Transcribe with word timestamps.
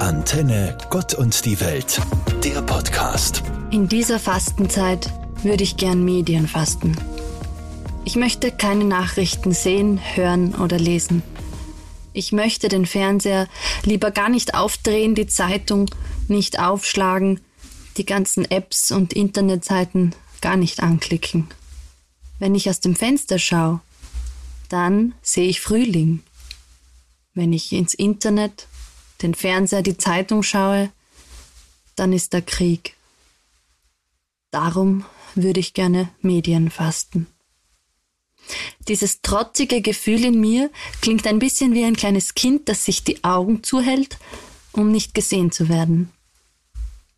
Antenne 0.00 0.76
Gott 0.90 1.14
und 1.14 1.44
die 1.44 1.60
Welt, 1.60 2.00
der 2.42 2.60
Podcast. 2.62 3.42
In 3.70 3.88
dieser 3.88 4.18
Fastenzeit 4.18 5.10
würde 5.42 5.62
ich 5.62 5.76
gern 5.76 6.04
Medien 6.04 6.48
fasten. 6.48 6.96
Ich 8.04 8.16
möchte 8.16 8.50
keine 8.50 8.84
Nachrichten 8.84 9.52
sehen, 9.52 10.00
hören 10.14 10.54
oder 10.56 10.78
lesen. 10.78 11.22
Ich 12.12 12.32
möchte 12.32 12.68
den 12.68 12.86
Fernseher 12.86 13.48
lieber 13.84 14.10
gar 14.10 14.28
nicht 14.28 14.54
aufdrehen, 14.54 15.14
die 15.14 15.26
Zeitung 15.26 15.88
nicht 16.28 16.58
aufschlagen, 16.58 17.40
die 17.96 18.04
ganzen 18.04 18.50
Apps 18.50 18.90
und 18.90 19.12
Internetseiten 19.12 20.14
gar 20.40 20.56
nicht 20.56 20.82
anklicken. 20.82 21.48
Wenn 22.38 22.54
ich 22.54 22.68
aus 22.68 22.80
dem 22.80 22.96
Fenster 22.96 23.38
schaue, 23.38 23.80
dann 24.68 25.14
sehe 25.22 25.48
ich 25.48 25.60
Frühling. 25.60 26.22
Wenn 27.32 27.52
ich 27.52 27.72
ins 27.72 27.94
Internet, 27.94 28.66
den 29.24 29.34
Fernseher, 29.34 29.82
die 29.82 29.98
Zeitung 29.98 30.42
schaue, 30.42 30.92
dann 31.96 32.12
ist 32.12 32.32
der 32.32 32.42
Krieg. 32.42 32.94
Darum 34.50 35.04
würde 35.34 35.58
ich 35.60 35.74
gerne 35.74 36.10
Medien 36.20 36.70
fasten. 36.70 37.26
Dieses 38.88 39.22
trotzige 39.22 39.80
Gefühl 39.80 40.24
in 40.24 40.40
mir 40.40 40.70
klingt 41.00 41.26
ein 41.26 41.38
bisschen 41.38 41.72
wie 41.72 41.84
ein 41.84 41.96
kleines 41.96 42.34
Kind, 42.34 42.68
das 42.68 42.84
sich 42.84 43.02
die 43.02 43.24
Augen 43.24 43.62
zuhält, 43.62 44.18
um 44.72 44.92
nicht 44.92 45.14
gesehen 45.14 45.50
zu 45.50 45.68
werden. 45.68 46.12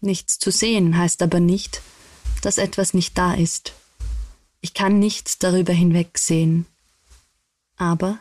Nichts 0.00 0.38
zu 0.38 0.50
sehen 0.50 0.96
heißt 0.96 1.22
aber 1.22 1.40
nicht, 1.40 1.82
dass 2.42 2.58
etwas 2.58 2.94
nicht 2.94 3.18
da 3.18 3.34
ist. 3.34 3.72
Ich 4.60 4.72
kann 4.72 4.98
nichts 4.98 5.38
darüber 5.38 5.72
hinwegsehen. 5.72 6.66
Aber 7.76 8.18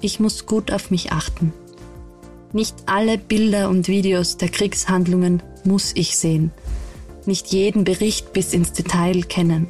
ich 0.00 0.20
muss 0.20 0.46
gut 0.46 0.70
auf 0.70 0.90
mich 0.90 1.12
achten. 1.12 1.52
Nicht 2.52 2.76
alle 2.86 3.18
Bilder 3.18 3.68
und 3.68 3.88
Videos 3.88 4.38
der 4.38 4.48
Kriegshandlungen 4.48 5.42
muss 5.64 5.92
ich 5.94 6.16
sehen. 6.16 6.50
Nicht 7.26 7.48
jeden 7.48 7.84
Bericht 7.84 8.32
bis 8.32 8.54
ins 8.54 8.72
Detail 8.72 9.22
kennen. 9.22 9.66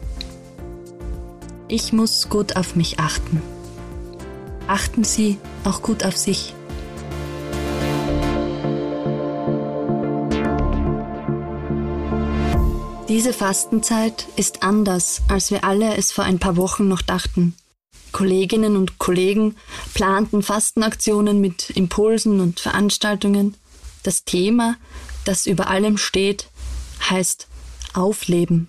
Ich 1.67 1.93
muss 1.93 2.29
gut 2.29 2.57
auf 2.57 2.77
mich 2.77 3.01
achten. 3.01 3.43
Achten 4.69 5.03
Sie 5.03 5.39
auch 5.65 5.83
gut 5.83 6.05
auf 6.05 6.17
sich. 6.17 6.55
Diese 13.09 13.33
Fastenzeit 13.33 14.29
ist 14.37 14.63
anders, 14.63 15.23
als 15.29 15.51
wir 15.51 15.65
alle 15.65 15.97
es 15.97 16.13
vor 16.13 16.25
ein 16.25 16.39
paar 16.39 16.57
Wochen 16.57 16.87
noch 16.87 17.03
dachten. 17.03 17.55
Kolleginnen 18.13 18.77
und 18.77 18.99
Kollegen 18.99 19.57
planten 19.95 20.43
Fastenaktionen 20.43 21.41
mit 21.41 21.71
Impulsen 21.71 22.41
und 22.41 22.61
Veranstaltungen. 22.61 23.55
Das 24.03 24.25
Thema, 24.25 24.77
das 25.25 25.47
über 25.47 25.69
allem 25.69 25.99
steht, 25.99 26.49
heißt 27.09 27.49
Aufleben. 27.95 28.69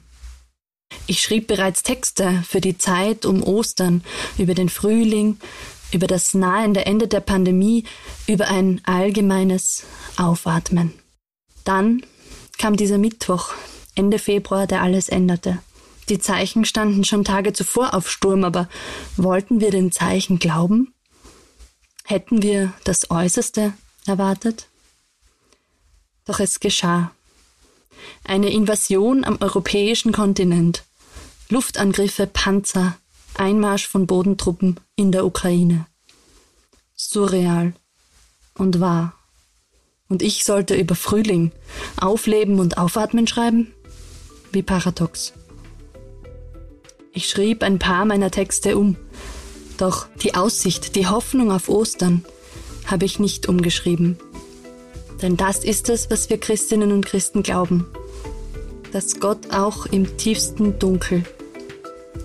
Ich 1.07 1.21
schrieb 1.21 1.47
bereits 1.47 1.83
Texte 1.83 2.43
für 2.47 2.61
die 2.61 2.77
Zeit 2.77 3.25
um 3.25 3.43
Ostern, 3.43 4.03
über 4.37 4.53
den 4.53 4.69
Frühling, 4.69 5.37
über 5.91 6.07
das 6.07 6.33
nahende 6.33 6.85
Ende 6.85 7.07
der 7.07 7.19
Pandemie, 7.19 7.83
über 8.27 8.47
ein 8.47 8.81
allgemeines 8.85 9.83
Aufatmen. 10.17 10.93
Dann 11.63 12.03
kam 12.57 12.75
dieser 12.75 12.97
Mittwoch, 12.97 13.53
Ende 13.95 14.19
Februar, 14.19 14.67
der 14.67 14.81
alles 14.81 15.09
änderte. 15.09 15.59
Die 16.09 16.19
Zeichen 16.19 16.65
standen 16.65 17.03
schon 17.03 17.23
Tage 17.23 17.53
zuvor 17.53 17.93
auf 17.93 18.09
Sturm, 18.09 18.43
aber 18.43 18.67
wollten 19.15 19.61
wir 19.61 19.71
den 19.71 19.91
Zeichen 19.91 20.39
glauben? 20.39 20.93
Hätten 22.03 22.41
wir 22.41 22.73
das 22.83 23.11
Äußerste 23.11 23.73
erwartet? 24.07 24.67
Doch 26.25 26.39
es 26.39 26.59
geschah. 26.59 27.11
Eine 28.23 28.49
Invasion 28.49 29.23
am 29.23 29.37
europäischen 29.39 30.11
Kontinent. 30.11 30.83
Luftangriffe, 31.49 32.27
Panzer, 32.27 32.97
Einmarsch 33.35 33.87
von 33.87 34.07
Bodentruppen 34.07 34.79
in 34.95 35.11
der 35.11 35.25
Ukraine. 35.25 35.85
Surreal 36.95 37.73
und 38.55 38.79
wahr. 38.79 39.13
Und 40.07 40.23
ich 40.23 40.43
sollte 40.43 40.75
über 40.75 40.95
Frühling, 40.95 41.51
Aufleben 41.99 42.59
und 42.59 42.77
Aufatmen 42.77 43.27
schreiben? 43.27 43.73
wie 44.51 44.63
paradox. 44.63 45.33
Ich 47.11 47.27
schrieb 47.27 47.63
ein 47.63 47.79
paar 47.79 48.05
meiner 48.05 48.29
Texte 48.29 48.77
um, 48.77 48.95
doch 49.77 50.07
die 50.21 50.35
Aussicht, 50.35 50.95
die 50.95 51.07
Hoffnung 51.07 51.51
auf 51.51 51.67
Ostern 51.67 52.23
habe 52.85 53.05
ich 53.05 53.17
nicht 53.17 53.49
umgeschrieben. 53.49 54.17
Denn 55.21 55.35
das 55.35 55.63
ist 55.63 55.89
es, 55.89 56.11
was 56.11 56.29
wir 56.29 56.37
Christinnen 56.37 56.91
und 56.91 57.05
Christen 57.05 57.41
glauben, 57.41 57.87
dass 58.91 59.19
Gott 59.19 59.51
auch 59.51 59.87
im 59.87 60.17
tiefsten 60.17 60.77
Dunkel 60.77 61.23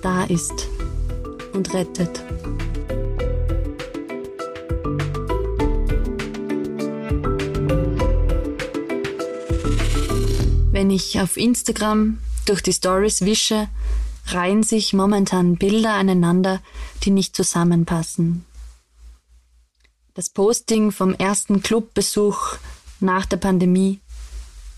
da 0.02 0.24
ist 0.24 0.68
und 1.54 1.72
rettet. 1.72 2.22
Wenn 10.72 10.90
ich 10.90 11.20
auf 11.20 11.38
Instagram 11.38 12.18
durch 12.44 12.60
die 12.60 12.72
Stories 12.72 13.22
wische, 13.22 13.68
reihen 14.26 14.62
sich 14.62 14.92
momentan 14.92 15.56
Bilder 15.56 15.94
aneinander, 15.94 16.60
die 17.02 17.10
nicht 17.10 17.36
zusammenpassen. 17.36 18.44
Das 20.14 20.30
Posting 20.30 20.92
vom 20.92 21.14
ersten 21.14 21.62
Clubbesuch 21.62 22.56
nach 23.00 23.26
der 23.26 23.36
Pandemie. 23.36 24.00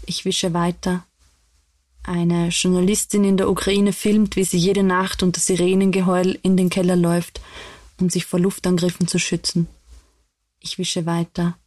Ich 0.07 0.25
wische 0.25 0.55
weiter. 0.55 1.05
Eine 2.03 2.49
Journalistin 2.49 3.25
in 3.25 3.37
der 3.37 3.51
Ukraine 3.51 3.93
filmt, 3.93 4.37
wie 4.37 4.45
sie 4.45 4.59
jede 4.59 4.83
Nacht 4.83 5.23
unter 5.23 5.41
Sirenengeheul 5.41 6.39
in 6.43 6.57
den 6.57 6.71
Keller 6.71 6.97
läuft, 6.97 7.41
um 8.01 8.09
sich 8.09 8.27
vor 8.27 8.39
Luftangriffen 8.41 9.09
zu 9.09 9.19
schützen. 9.19 9.67
Ich 10.61 10.79
wische 10.79 11.05
weiter. 11.05 11.59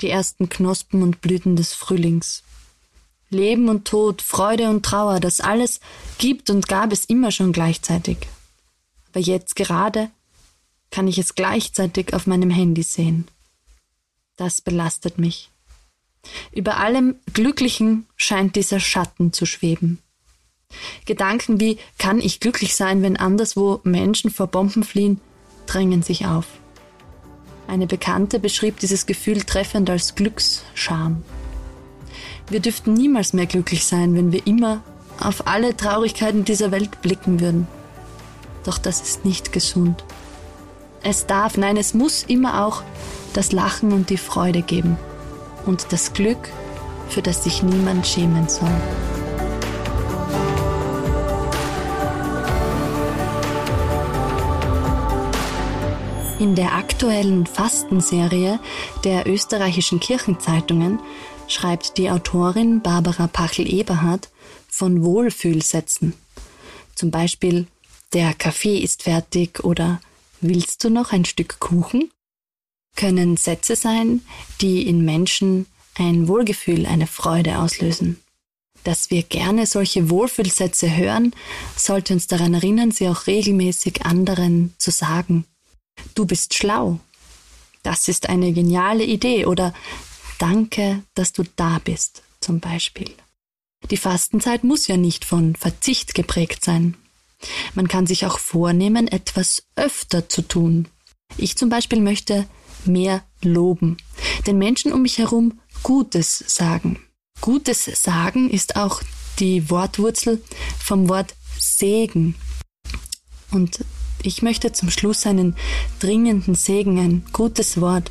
Die 0.00 0.10
ersten 0.10 0.48
Knospen 0.48 1.02
und 1.02 1.20
Blüten 1.20 1.56
des 1.56 1.74
Frühlings. 1.74 2.42
Leben 3.30 3.68
und 3.68 3.86
Tod, 3.86 4.22
Freude 4.22 4.70
und 4.70 4.84
Trauer, 4.84 5.20
das 5.20 5.40
alles 5.40 5.80
gibt 6.18 6.50
und 6.50 6.68
gab 6.68 6.92
es 6.92 7.04
immer 7.04 7.30
schon 7.30 7.52
gleichzeitig. 7.52 8.18
Aber 9.10 9.20
jetzt 9.20 9.56
gerade 9.56 10.10
kann 10.90 11.08
ich 11.08 11.18
es 11.18 11.34
gleichzeitig 11.34 12.14
auf 12.14 12.26
meinem 12.26 12.50
Handy 12.50 12.82
sehen. 12.82 13.26
Das 14.36 14.60
belastet 14.60 15.18
mich. 15.18 15.50
Über 16.52 16.78
allem 16.78 17.16
Glücklichen 17.32 18.06
scheint 18.16 18.56
dieser 18.56 18.80
Schatten 18.80 19.32
zu 19.32 19.46
schweben. 19.46 19.98
Gedanken 21.04 21.60
wie 21.60 21.78
kann 21.98 22.20
ich 22.20 22.40
glücklich 22.40 22.74
sein, 22.74 23.02
wenn 23.02 23.16
anderswo 23.16 23.80
Menschen 23.84 24.30
vor 24.30 24.48
Bomben 24.48 24.82
fliehen, 24.82 25.20
drängen 25.66 26.02
sich 26.02 26.26
auf. 26.26 26.46
Eine 27.68 27.86
Bekannte 27.86 28.38
beschrieb 28.38 28.78
dieses 28.80 29.06
Gefühl 29.06 29.42
treffend 29.42 29.90
als 29.90 30.14
Glücksscham. 30.14 31.22
Wir 32.48 32.60
dürften 32.60 32.94
niemals 32.94 33.32
mehr 33.32 33.46
glücklich 33.46 33.84
sein, 33.84 34.14
wenn 34.14 34.30
wir 34.30 34.46
immer 34.46 34.80
auf 35.18 35.48
alle 35.48 35.76
Traurigkeiten 35.76 36.44
dieser 36.44 36.70
Welt 36.70 37.02
blicken 37.02 37.40
würden. 37.40 37.66
Doch 38.64 38.78
das 38.78 39.00
ist 39.00 39.24
nicht 39.24 39.52
gesund. 39.52 40.04
Es 41.02 41.26
darf, 41.26 41.56
nein, 41.56 41.76
es 41.76 41.92
muss 41.92 42.22
immer 42.22 42.64
auch 42.64 42.82
das 43.32 43.52
Lachen 43.52 43.92
und 43.92 44.10
die 44.10 44.16
Freude 44.16 44.62
geben 44.62 44.96
und 45.66 45.88
das 45.90 46.12
Glück, 46.12 46.48
für 47.08 47.22
das 47.22 47.44
sich 47.44 47.62
niemand 47.62 48.06
schämen 48.06 48.48
soll. 48.48 48.68
In 56.38 56.54
der 56.54 56.74
aktuellen 56.74 57.46
Fastenserie 57.46 58.60
der 59.04 59.26
österreichischen 59.26 60.00
Kirchenzeitungen 60.00 61.00
schreibt 61.48 61.98
die 61.98 62.10
Autorin 62.10 62.82
Barbara 62.82 63.26
Pachel-Eberhardt 63.26 64.30
von 64.68 65.04
Wohlfühlsätzen. 65.04 66.14
Zum 66.94 67.10
Beispiel 67.10 67.66
Der 68.12 68.34
Kaffee 68.34 68.78
ist 68.78 69.02
fertig 69.04 69.64
oder 69.64 70.00
Willst 70.40 70.84
du 70.84 70.90
noch 70.90 71.12
ein 71.12 71.24
Stück 71.24 71.60
Kuchen? 71.60 72.10
können 72.94 73.36
Sätze 73.36 73.76
sein, 73.76 74.22
die 74.60 74.86
in 74.88 75.04
Menschen 75.04 75.66
ein 75.96 76.28
Wohlgefühl, 76.28 76.86
eine 76.86 77.06
Freude 77.06 77.58
auslösen. 77.58 78.20
Dass 78.84 79.10
wir 79.10 79.22
gerne 79.22 79.66
solche 79.66 80.10
Wohlfühlsätze 80.10 80.96
hören, 80.96 81.34
sollte 81.76 82.14
uns 82.14 82.26
daran 82.26 82.54
erinnern, 82.54 82.90
sie 82.90 83.08
auch 83.08 83.26
regelmäßig 83.26 84.06
anderen 84.06 84.74
zu 84.78 84.90
sagen. 84.90 85.44
Du 86.14 86.24
bist 86.24 86.54
schlau. 86.54 87.00
Das 87.82 88.08
ist 88.08 88.28
eine 88.28 88.52
geniale 88.52 89.04
Idee 89.04 89.46
oder 89.46 89.72
Danke, 90.38 91.02
dass 91.14 91.32
du 91.32 91.44
da 91.56 91.78
bist, 91.82 92.22
zum 92.40 92.60
Beispiel. 92.60 93.10
Die 93.90 93.96
Fastenzeit 93.96 94.64
muss 94.64 94.86
ja 94.86 94.96
nicht 94.96 95.24
von 95.24 95.54
Verzicht 95.54 96.14
geprägt 96.14 96.64
sein. 96.64 96.96
Man 97.74 97.88
kann 97.88 98.06
sich 98.06 98.26
auch 98.26 98.38
vornehmen, 98.38 99.08
etwas 99.08 99.62
öfter 99.76 100.28
zu 100.28 100.42
tun. 100.42 100.88
Ich 101.36 101.56
zum 101.56 101.68
Beispiel 101.68 102.00
möchte 102.00 102.46
mehr 102.84 103.22
loben, 103.42 103.96
den 104.46 104.58
Menschen 104.58 104.92
um 104.92 105.02
mich 105.02 105.18
herum 105.18 105.60
Gutes 105.82 106.42
sagen. 106.46 106.98
Gutes 107.40 107.84
sagen 107.84 108.50
ist 108.50 108.76
auch 108.76 109.02
die 109.38 109.68
Wortwurzel 109.70 110.42
vom 110.78 111.08
Wort 111.08 111.34
Segen. 111.58 112.34
Und 113.50 113.84
ich 114.22 114.42
möchte 114.42 114.72
zum 114.72 114.90
Schluss 114.90 115.26
einen 115.26 115.54
dringenden 116.00 116.54
Segen, 116.54 116.98
ein 116.98 117.24
gutes 117.32 117.80
Wort 117.80 118.10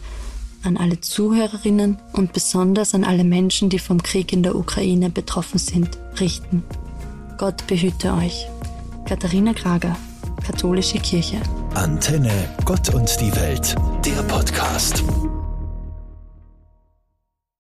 an 0.65 0.77
alle 0.77 0.99
Zuhörerinnen 0.99 1.97
und 2.13 2.33
besonders 2.33 2.93
an 2.93 3.03
alle 3.03 3.23
Menschen, 3.23 3.69
die 3.69 3.79
vom 3.79 4.01
Krieg 4.01 4.33
in 4.33 4.43
der 4.43 4.55
Ukraine 4.55 5.09
betroffen 5.09 5.59
sind, 5.59 5.97
richten. 6.19 6.63
Gott 7.37 7.67
behüte 7.67 8.13
euch. 8.13 8.47
Katharina 9.05 9.53
Krager, 9.53 9.95
Katholische 10.45 10.99
Kirche. 10.99 11.37
Antenne, 11.73 12.49
Gott 12.65 12.93
und 12.93 13.09
die 13.19 13.35
Welt, 13.35 13.75
der 14.05 14.23
Podcast. 14.23 15.03